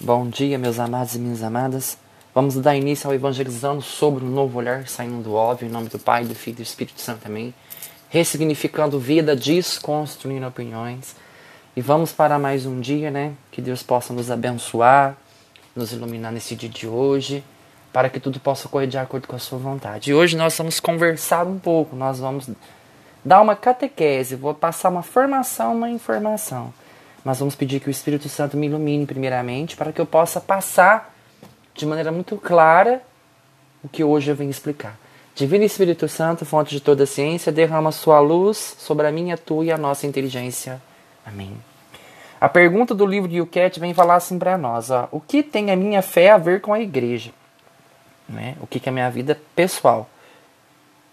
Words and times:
Bom 0.00 0.28
dia, 0.28 0.56
meus 0.58 0.78
amados 0.78 1.16
e 1.16 1.18
minhas 1.18 1.42
amadas. 1.42 1.98
Vamos 2.32 2.54
dar 2.54 2.76
início 2.76 3.08
ao 3.08 3.14
evangelizando 3.14 3.82
sobre 3.82 4.24
um 4.24 4.28
novo 4.28 4.56
olhar, 4.56 4.86
saindo 4.86 5.24
do 5.24 5.34
óbvio, 5.34 5.66
em 5.66 5.70
nome 5.72 5.88
do 5.88 5.98
Pai, 5.98 6.24
do 6.24 6.36
Filho 6.36 6.54
e 6.54 6.56
do 6.58 6.62
Espírito 6.62 7.00
Santo 7.00 7.22
também. 7.22 7.52
Ressignificando 8.08 8.96
vida, 9.00 9.34
desconstruindo 9.34 10.46
opiniões. 10.46 11.16
E 11.74 11.80
vamos 11.80 12.12
para 12.12 12.38
mais 12.38 12.64
um 12.64 12.78
dia, 12.80 13.10
né? 13.10 13.32
Que 13.50 13.60
Deus 13.60 13.82
possa 13.82 14.12
nos 14.12 14.30
abençoar, 14.30 15.16
nos 15.74 15.90
iluminar 15.90 16.30
nesse 16.30 16.54
dia 16.54 16.68
de 16.68 16.86
hoje, 16.86 17.42
para 17.92 18.08
que 18.08 18.20
tudo 18.20 18.38
possa 18.38 18.68
correr 18.68 18.86
de 18.86 18.98
acordo 18.98 19.26
com 19.26 19.34
a 19.34 19.40
sua 19.40 19.58
vontade. 19.58 20.12
E 20.12 20.14
hoje 20.14 20.36
nós 20.36 20.56
vamos 20.56 20.78
conversar 20.78 21.44
um 21.44 21.58
pouco, 21.58 21.96
nós 21.96 22.20
vamos 22.20 22.48
dar 23.24 23.40
uma 23.40 23.56
catequese, 23.56 24.36
vou 24.36 24.54
passar 24.54 24.90
uma 24.90 25.02
formação, 25.02 25.74
uma 25.74 25.90
informação 25.90 26.72
mas 27.28 27.40
vamos 27.40 27.54
pedir 27.54 27.78
que 27.78 27.88
o 27.88 27.90
Espírito 27.90 28.26
Santo 28.26 28.56
me 28.56 28.68
ilumine 28.68 29.04
primeiramente 29.04 29.76
para 29.76 29.92
que 29.92 30.00
eu 30.00 30.06
possa 30.06 30.40
passar 30.40 31.14
de 31.74 31.84
maneira 31.84 32.10
muito 32.10 32.38
clara 32.38 33.02
o 33.84 33.88
que 33.88 34.02
hoje 34.02 34.30
eu 34.30 34.34
venho 34.34 34.48
explicar. 34.48 34.98
Divino 35.34 35.62
Espírito 35.62 36.08
Santo, 36.08 36.46
fonte 36.46 36.70
de 36.70 36.80
toda 36.80 37.04
ciência, 37.04 37.52
derrama 37.52 37.92
sua 37.92 38.18
luz 38.18 38.76
sobre 38.78 39.06
a 39.06 39.12
minha, 39.12 39.36
tua 39.36 39.66
e 39.66 39.70
a 39.70 39.76
nossa 39.76 40.06
inteligência. 40.06 40.80
Amém. 41.22 41.52
A 42.40 42.48
pergunta 42.48 42.94
do 42.94 43.04
livro 43.04 43.28
de 43.28 43.42
Uquete 43.42 43.78
vem 43.78 43.92
falar 43.92 44.14
assim 44.14 44.38
para 44.38 44.56
nós: 44.56 44.90
ó, 44.90 45.06
o 45.12 45.20
que 45.20 45.42
tem 45.42 45.70
a 45.70 45.76
minha 45.76 46.00
fé 46.00 46.30
a 46.30 46.38
ver 46.38 46.62
com 46.62 46.72
a 46.72 46.80
igreja? 46.80 47.30
Né? 48.26 48.56
O 48.58 48.66
que, 48.66 48.80
que 48.80 48.88
é 48.88 48.90
a 48.90 48.94
minha 48.94 49.10
vida 49.10 49.38
pessoal? 49.54 50.08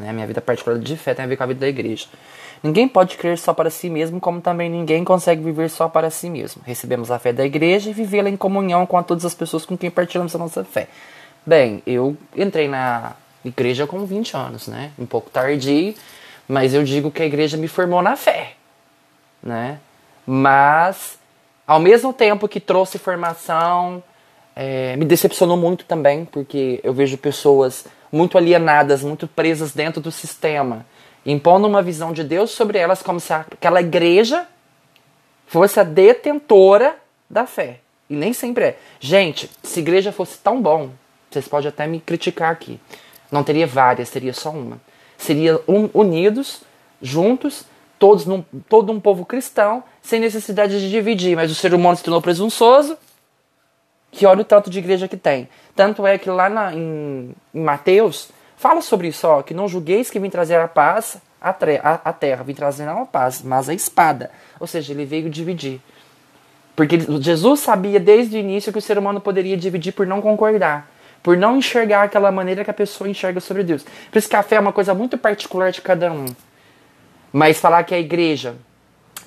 Né? 0.00 0.12
Minha 0.12 0.26
vida 0.26 0.40
particular 0.40 0.78
de 0.78 0.96
fé 0.96 1.12
tem 1.14 1.24
a 1.24 1.28
ver 1.28 1.36
com 1.36 1.42
a 1.42 1.46
vida 1.46 1.60
da 1.60 1.68
igreja. 1.68 2.06
Ninguém 2.62 2.88
pode 2.88 3.16
crer 3.16 3.38
só 3.38 3.52
para 3.52 3.70
si 3.70 3.88
mesmo, 3.88 4.18
como 4.18 4.40
também 4.40 4.68
ninguém 4.68 5.04
consegue 5.04 5.42
viver 5.42 5.68
só 5.68 5.88
para 5.88 6.10
si 6.10 6.28
mesmo. 6.28 6.62
Recebemos 6.64 7.10
a 7.10 7.18
fé 7.18 7.32
da 7.32 7.44
igreja 7.44 7.90
e 7.90 7.92
vivê-la 7.92 8.28
em 8.28 8.36
comunhão 8.36 8.86
com 8.86 9.02
todas 9.02 9.24
as 9.24 9.34
pessoas 9.34 9.64
com 9.64 9.76
quem 9.76 9.90
partilhamos 9.90 10.34
a 10.34 10.38
nossa 10.38 10.64
fé. 10.64 10.88
Bem, 11.44 11.82
eu 11.86 12.16
entrei 12.36 12.68
na 12.68 13.12
igreja 13.44 13.86
com 13.86 14.04
20 14.04 14.36
anos, 14.36 14.68
né? 14.68 14.92
Um 14.98 15.06
pouco 15.06 15.30
tardio, 15.30 15.94
mas 16.48 16.74
eu 16.74 16.82
digo 16.82 17.10
que 17.10 17.22
a 17.22 17.26
igreja 17.26 17.56
me 17.56 17.68
formou 17.68 18.02
na 18.02 18.16
fé, 18.16 18.54
né? 19.42 19.78
Mas, 20.26 21.18
ao 21.66 21.80
mesmo 21.80 22.12
tempo 22.12 22.46
que 22.46 22.60
trouxe 22.60 22.98
formação, 22.98 24.02
é, 24.54 24.96
me 24.96 25.04
decepcionou 25.04 25.56
muito 25.56 25.84
também, 25.84 26.24
porque 26.24 26.80
eu 26.82 26.92
vejo 26.92 27.16
pessoas 27.18 27.86
muito 28.12 28.36
alienadas, 28.36 29.02
muito 29.02 29.26
presas 29.26 29.72
dentro 29.72 30.00
do 30.00 30.10
sistema 30.10 30.84
impondo 31.24 31.66
uma 31.66 31.82
visão 31.82 32.12
de 32.12 32.24
Deus 32.24 32.50
sobre 32.50 32.78
elas 32.78 33.02
como 33.02 33.20
se 33.20 33.32
aquela 33.32 33.80
igreja 33.80 34.46
fosse 35.46 35.80
a 35.80 35.82
detentora 35.82 36.96
da 37.28 37.46
fé. 37.46 37.80
E 38.08 38.14
nem 38.14 38.32
sempre 38.32 38.64
é. 38.64 38.78
Gente, 38.98 39.50
se 39.62 39.80
igreja 39.80 40.12
fosse 40.12 40.38
tão 40.38 40.60
bom, 40.60 40.90
vocês 41.30 41.46
podem 41.46 41.68
até 41.68 41.86
me 41.86 42.00
criticar 42.00 42.50
aqui. 42.50 42.80
Não 43.30 43.44
teria 43.44 43.66
várias, 43.66 44.10
teria 44.10 44.32
só 44.32 44.50
uma. 44.50 44.80
Seria 45.16 45.60
um, 45.68 45.88
unidos, 45.94 46.62
juntos, 47.00 47.64
todos 47.98 48.26
num, 48.26 48.42
todo 48.68 48.90
um 48.90 48.98
povo 48.98 49.24
cristão, 49.24 49.84
sem 50.02 50.18
necessidade 50.18 50.80
de 50.80 50.90
dividir. 50.90 51.36
Mas 51.36 51.52
o 51.52 51.54
ser 51.54 51.72
humano 51.72 51.96
se 51.96 52.02
tornou 52.02 52.20
presunçoso, 52.20 52.96
que 54.10 54.26
olha 54.26 54.42
o 54.42 54.44
tanto 54.44 54.70
de 54.70 54.78
igreja 54.78 55.08
que 55.08 55.16
tem. 55.16 55.48
Tanto 55.74 56.06
é 56.06 56.18
que 56.18 56.28
lá 56.28 56.48
na, 56.48 56.74
em, 56.74 57.34
em 57.54 57.60
Mateus, 57.60 58.30
Fala 58.60 58.82
sobre 58.82 59.08
isso, 59.08 59.26
ó, 59.26 59.40
que 59.40 59.54
não 59.54 59.66
julgueis 59.66 60.10
que 60.10 60.20
vim 60.20 60.28
trazer 60.28 60.56
a 60.56 60.68
paz 60.68 61.16
à, 61.40 61.48
a, 62.04 62.12
terra, 62.12 62.44
vim 62.44 62.52
trazer 62.52 62.84
não 62.84 63.04
a 63.04 63.06
paz, 63.06 63.40
mas 63.42 63.70
a 63.70 63.72
espada. 63.72 64.30
Ou 64.60 64.66
seja, 64.66 64.92
ele 64.92 65.06
veio 65.06 65.30
dividir. 65.30 65.80
Porque 66.76 66.98
Jesus 67.22 67.60
sabia 67.60 67.98
desde 67.98 68.36
o 68.36 68.38
início 68.38 68.70
que 68.70 68.76
o 68.76 68.82
ser 68.82 68.98
humano 68.98 69.18
poderia 69.18 69.56
dividir 69.56 69.92
por 69.92 70.06
não 70.06 70.20
concordar, 70.20 70.90
por 71.22 71.38
não 71.38 71.56
enxergar 71.56 72.02
aquela 72.02 72.30
maneira 72.30 72.62
que 72.62 72.70
a 72.70 72.74
pessoa 72.74 73.08
enxerga 73.08 73.40
sobre 73.40 73.62
Deus. 73.62 73.82
Por 74.12 74.18
isso 74.18 74.28
que 74.28 74.36
a 74.36 74.42
fé 74.42 74.56
é 74.56 74.60
uma 74.60 74.74
coisa 74.74 74.92
muito 74.92 75.16
particular 75.16 75.72
de 75.72 75.80
cada 75.80 76.12
um. 76.12 76.26
Mas 77.32 77.58
falar 77.58 77.84
que 77.84 77.94
a 77.94 77.98
igreja 77.98 78.56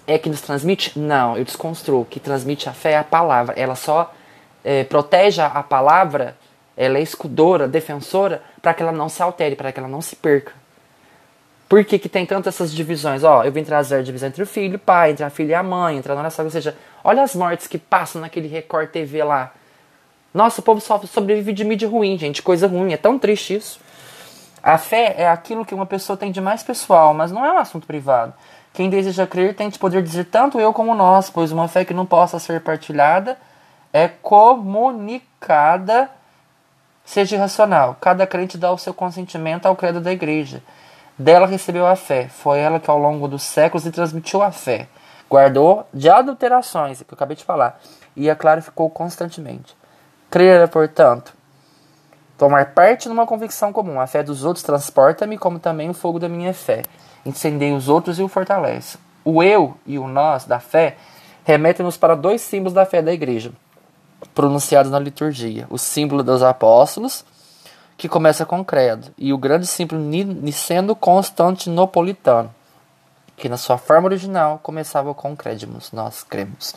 é 0.05 0.19
que 0.19 0.29
nos 0.29 0.41
transmite, 0.41 0.99
não, 0.99 1.35
eu 1.35 1.43
desconstruo. 1.43 2.05
Que 2.05 2.19
transmite 2.19 2.69
a 2.69 2.72
fé 2.72 2.91
é 2.91 2.97
a 2.99 3.03
palavra. 3.03 3.55
Ela 3.57 3.73
só 3.73 4.13
é, 4.63 4.84
protege 4.84 5.41
a 5.41 5.62
palavra 5.63 6.35
ela 6.75 6.97
é 6.97 7.01
escudora, 7.01 7.68
defensora, 7.68 8.41
para 8.62 8.74
que 8.74 8.81
ela 8.81 8.91
não 8.91 9.07
se 9.07 9.22
altere, 9.22 9.56
para 9.56 9.72
que 9.72 9.79
ela 9.79 9.88
não 9.88 10.01
se 10.01 10.16
perca. 10.16 10.53
Por 11.69 11.84
que, 11.85 11.97
que 11.97 12.09
tem 12.09 12.25
tantas 12.25 12.56
essas 12.56 12.73
divisões? 12.73 13.23
Ó, 13.23 13.44
eu 13.44 13.52
vim 13.52 13.63
trazer 13.63 13.97
a 13.97 14.02
divisão 14.02 14.29
entre 14.29 14.44
o 14.44 14.46
filho 14.46 14.73
e 14.73 14.75
o 14.75 14.79
pai, 14.79 15.12
entre 15.12 15.23
a 15.23 15.29
filha 15.29 15.52
e 15.52 15.56
a 15.56 15.63
mãe, 15.63 15.97
entre 15.97 16.12
a 16.12 16.16
nora 16.16 16.29
Ou 16.40 16.50
seja, 16.50 16.75
olha 17.03 17.23
as 17.23 17.35
mortes 17.35 17.68
que 17.68 17.78
passam 17.78 18.22
naquele 18.22 18.47
Record 18.47 18.90
TV 18.90 19.23
lá. 19.23 19.52
Nossa, 20.34 20.62
o 20.62 20.63
povo 20.63 20.81
só 20.81 21.00
sobrevive 21.00 21.53
de 21.53 21.63
mídia 21.63 21.88
ruim, 21.88 22.18
gente. 22.18 22.41
Coisa 22.41 22.68
ruim. 22.68 22.91
É 22.94 22.97
tão 22.97 23.18
triste 23.18 23.56
isso. 23.56 23.79
A 24.62 24.78
fé 24.78 25.16
é 25.18 25.28
aquilo 25.28 25.66
que 25.66 25.73
uma 25.73 25.85
pessoa 25.85 26.18
tem 26.18 26.31
de 26.31 26.41
mais 26.41 26.63
pessoal, 26.63 27.13
mas 27.13 27.31
não 27.31 27.46
é 27.46 27.52
um 27.52 27.57
assunto 27.57 27.85
privado. 27.85 28.34
Quem 28.73 28.90
deseja 28.90 29.28
crer 29.28 29.56
tem 29.56 29.69
de 29.69 29.78
poder 29.78 30.02
dizer 30.02 30.25
tanto 30.25 30.59
eu 30.59 30.73
como 30.73 30.96
nós, 30.96 31.29
pois 31.29 31.52
uma 31.52 31.68
fé 31.68 31.85
que 31.85 31.94
não 31.94 32.06
possa 32.06 32.40
ser 32.40 32.62
partilhada 32.62 33.38
é 33.93 34.07
comunicada 34.07 36.09
Seja 37.05 37.37
racional. 37.37 37.97
Cada 37.99 38.25
crente 38.25 38.57
dá 38.57 38.71
o 38.71 38.77
seu 38.77 38.93
consentimento 38.93 39.65
ao 39.65 39.75
credo 39.75 39.99
da 39.99 40.11
igreja. 40.11 40.63
Dela 41.17 41.45
recebeu 41.45 41.85
a 41.85 41.95
fé. 41.95 42.27
Foi 42.29 42.59
ela 42.59 42.79
que 42.79 42.89
ao 42.89 42.97
longo 42.97 43.27
dos 43.27 43.43
séculos 43.43 43.85
lhe 43.85 43.91
transmitiu 43.91 44.41
a 44.41 44.51
fé. 44.51 44.87
Guardou 45.29 45.85
de 45.93 46.09
adulterações, 46.09 47.01
que 47.01 47.11
eu 47.11 47.15
acabei 47.15 47.35
de 47.35 47.43
falar, 47.43 47.79
e 48.15 48.29
a 48.29 48.35
clarificou 48.35 48.89
constantemente. 48.89 49.75
Crer 50.29 50.61
é, 50.61 50.67
portanto, 50.67 51.33
tomar 52.37 52.73
parte 52.73 53.09
numa 53.09 53.25
convicção 53.25 53.73
comum. 53.73 53.99
A 53.99 54.07
fé 54.07 54.23
dos 54.23 54.45
outros 54.45 54.63
transporta-me, 54.63 55.37
como 55.37 55.59
também 55.59 55.89
o 55.89 55.93
fogo 55.93 56.19
da 56.19 56.29
minha 56.29 56.53
fé. 56.53 56.83
Incendeia 57.25 57.75
os 57.75 57.89
outros 57.89 58.17
e 58.17 58.23
o 58.23 58.27
fortalece. 58.27 58.97
O 59.25 59.43
eu 59.43 59.75
e 59.85 59.99
o 59.99 60.07
nós 60.07 60.45
da 60.45 60.59
fé 60.59 60.95
remetem-nos 61.43 61.97
para 61.97 62.15
dois 62.15 62.41
símbolos 62.41 62.73
da 62.73 62.85
fé 62.85 63.01
da 63.01 63.11
igreja 63.11 63.51
pronunciados 64.34 64.91
na 64.91 65.00
liturgia. 65.00 65.66
O 65.69 65.78
símbolo 65.78 66.23
dos 66.23 66.44
apóstolos, 66.44 67.25
que 67.97 68.09
começa 68.09 68.45
com 68.45 68.63
credo, 68.63 69.11
e 69.17 69.31
o 69.31 69.38
grande 69.38 69.67
símbolo 69.67 70.01
niceno 70.01 70.95
constantinopolitano, 70.95 72.53
que 73.38 73.50
na 73.50 73.57
sua 73.57 73.78
forma 73.78 74.07
original 74.07 74.59
começava 74.61 75.13
com 75.13 75.35
credimus, 75.35 75.91
nós 75.91 76.23
cremos. 76.23 76.75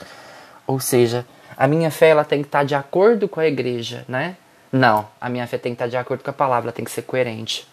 Ou 0.66 0.80
seja, 0.80 1.26
a 1.56 1.66
minha 1.66 1.90
fé 1.90 2.08
ela 2.08 2.24
tem 2.24 2.42
que 2.42 2.48
estar 2.48 2.64
de 2.64 2.74
acordo 2.74 3.28
com 3.28 3.40
a 3.40 3.46
igreja, 3.46 4.04
né? 4.08 4.36
Não, 4.70 5.06
a 5.20 5.28
minha 5.28 5.46
fé 5.46 5.58
tem 5.58 5.72
que 5.72 5.76
estar 5.76 5.88
de 5.88 5.96
acordo 5.96 6.22
com 6.22 6.30
a 6.30 6.34
palavra, 6.34 6.66
ela 6.66 6.72
tem 6.72 6.84
que 6.84 6.90
ser 6.90 7.02
coerente. 7.02 7.66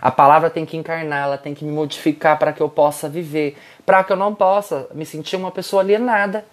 A 0.00 0.10
palavra 0.10 0.50
tem 0.50 0.66
que 0.66 0.76
encarnar, 0.76 1.24
ela 1.24 1.38
tem 1.38 1.54
que 1.54 1.64
me 1.64 1.72
modificar 1.72 2.38
para 2.38 2.52
que 2.52 2.60
eu 2.60 2.68
possa 2.68 3.08
viver, 3.08 3.56
para 3.86 4.04
que 4.04 4.12
eu 4.12 4.16
não 4.16 4.34
possa 4.34 4.86
me 4.92 5.06
sentir 5.06 5.36
uma 5.36 5.50
pessoa 5.50 5.80
alienada. 5.80 6.44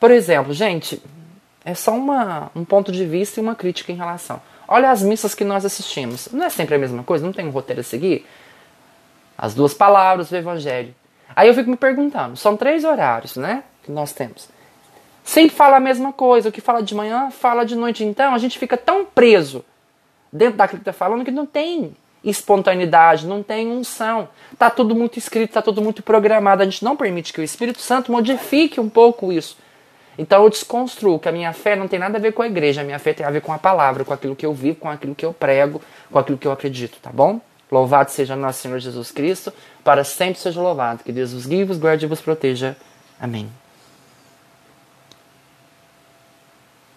Por 0.00 0.10
exemplo, 0.10 0.52
gente, 0.52 1.00
é 1.64 1.74
só 1.74 1.94
uma, 1.94 2.50
um 2.54 2.64
ponto 2.64 2.90
de 2.90 3.04
vista 3.04 3.40
e 3.40 3.42
uma 3.42 3.54
crítica 3.54 3.92
em 3.92 3.96
relação. 3.96 4.40
Olha 4.66 4.90
as 4.90 5.02
missas 5.02 5.34
que 5.34 5.44
nós 5.44 5.64
assistimos. 5.64 6.28
Não 6.32 6.44
é 6.44 6.50
sempre 6.50 6.74
a 6.74 6.78
mesma 6.78 7.02
coisa? 7.02 7.24
Não 7.24 7.32
tem 7.32 7.46
um 7.46 7.50
roteiro 7.50 7.80
a 7.80 7.84
seguir? 7.84 8.26
As 9.36 9.54
duas 9.54 9.72
palavras 9.74 10.30
do 10.30 10.36
Evangelho. 10.36 10.94
Aí 11.34 11.48
eu 11.48 11.54
fico 11.54 11.70
me 11.70 11.76
perguntando, 11.76 12.36
são 12.36 12.56
três 12.56 12.84
horários, 12.84 13.36
né? 13.36 13.64
Que 13.82 13.92
nós 13.92 14.12
temos. 14.12 14.48
Sempre 15.24 15.54
fala 15.54 15.76
a 15.76 15.80
mesma 15.80 16.12
coisa. 16.12 16.48
O 16.48 16.52
que 16.52 16.60
fala 16.60 16.82
de 16.82 16.94
manhã, 16.94 17.30
fala 17.30 17.64
de 17.64 17.76
noite. 17.76 18.02
Então, 18.02 18.34
a 18.34 18.38
gente 18.38 18.58
fica 18.58 18.78
tão 18.78 19.04
preso 19.04 19.64
dentro 20.32 20.56
daquilo 20.56 20.78
que 20.82 20.88
está 20.88 20.92
falando 20.92 21.24
que 21.24 21.30
não 21.30 21.44
tem 21.44 21.94
espontaneidade, 22.24 23.26
não 23.26 23.42
tem 23.42 23.68
unção. 23.68 24.28
Tá 24.58 24.70
tudo 24.70 24.94
muito 24.94 25.18
escrito, 25.18 25.52
tá 25.52 25.62
tudo 25.62 25.82
muito 25.82 26.02
programado. 26.02 26.62
A 26.62 26.64
gente 26.64 26.82
não 26.82 26.96
permite 26.96 27.32
que 27.32 27.40
o 27.40 27.44
Espírito 27.44 27.80
Santo 27.80 28.10
modifique 28.10 28.80
um 28.80 28.88
pouco 28.88 29.30
isso. 29.30 29.56
Então 30.18 30.42
eu 30.42 30.50
desconstruo 30.50 31.18
que 31.18 31.28
a 31.28 31.32
minha 31.32 31.52
fé 31.52 31.76
não 31.76 31.86
tem 31.86 31.98
nada 31.98 32.18
a 32.18 32.20
ver 32.20 32.32
com 32.32 32.42
a 32.42 32.46
igreja, 32.46 32.80
a 32.80 32.84
minha 32.84 32.98
fé 32.98 33.14
tem 33.14 33.24
a 33.24 33.30
ver 33.30 33.40
com 33.40 33.52
a 33.52 33.58
palavra, 33.58 34.04
com 34.04 34.12
aquilo 34.12 34.34
que 34.34 34.44
eu 34.44 34.52
vivo, 34.52 34.76
com 34.76 34.90
aquilo 34.90 35.14
que 35.14 35.24
eu 35.24 35.32
prego, 35.32 35.80
com 36.10 36.18
aquilo 36.18 36.36
que 36.36 36.46
eu 36.46 36.52
acredito, 36.52 36.98
tá 37.00 37.10
bom? 37.12 37.40
Louvado 37.70 38.10
seja 38.10 38.34
nosso 38.34 38.60
Senhor 38.60 38.78
Jesus 38.80 39.12
Cristo, 39.12 39.52
para 39.84 40.02
sempre 40.02 40.40
seja 40.40 40.60
louvado. 40.60 41.04
Que 41.04 41.12
Deus 41.12 41.32
vos 41.32 41.46
guie, 41.46 41.64
vos 41.64 41.78
guarde 41.78 42.04
e 42.06 42.08
vos 42.08 42.20
proteja. 42.20 42.76
Amém. 43.20 43.48